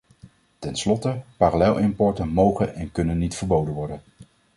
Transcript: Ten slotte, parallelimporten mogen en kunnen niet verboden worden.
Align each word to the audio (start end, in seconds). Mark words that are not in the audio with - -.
Ten 0.59 0.75
slotte, 0.75 1.21
parallelimporten 1.37 2.29
mogen 2.29 2.75
en 2.75 2.91
kunnen 2.91 3.17
niet 3.17 3.35
verboden 3.35 3.73
worden. 3.73 4.01